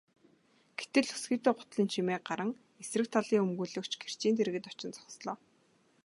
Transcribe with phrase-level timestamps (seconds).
[0.77, 2.51] Гэтэл өсгийтэй гутлын чимээ гаран
[2.81, 5.35] эсрэг талын өмгөөлөгч гэрчийн дэргэд очин зогслоо.